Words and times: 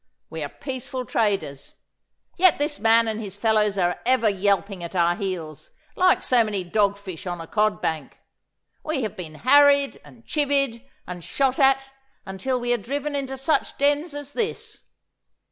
We 0.31 0.41
are 0.41 0.49
peaceful 0.49 1.05
traders. 1.05 1.75
Yet 2.35 2.57
this 2.57 2.79
man 2.79 3.07
and 3.07 3.21
his 3.21 3.37
fellows 3.37 3.77
are 3.77 3.99
ever 4.03 4.27
yelping 4.31 4.83
at 4.83 4.95
our 4.95 5.15
heels, 5.15 5.69
like 5.95 6.23
so 6.23 6.43
many 6.43 6.63
dogfish 6.63 7.27
on 7.27 7.39
a 7.39 7.45
cod 7.45 7.83
bank. 7.83 8.17
We 8.83 9.03
have 9.03 9.15
been 9.15 9.35
harried, 9.35 10.01
and 10.03 10.25
chivied, 10.25 10.89
and 11.05 11.23
shot 11.23 11.59
at 11.59 11.91
until 12.25 12.59
we 12.59 12.73
are 12.73 12.77
driven 12.77 13.15
into 13.15 13.37
such 13.37 13.77
dens 13.77 14.15
as 14.15 14.31
this. 14.31 14.81